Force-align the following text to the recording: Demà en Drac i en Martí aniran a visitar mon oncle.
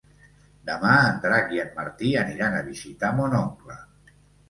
Demà 0.69 0.93
en 1.09 1.19
Drac 1.27 1.53
i 1.59 1.63
en 1.65 1.71
Martí 1.77 2.17
aniran 2.25 2.59
a 2.59 2.65
visitar 2.73 3.15
mon 3.23 3.41
oncle. 3.45 3.83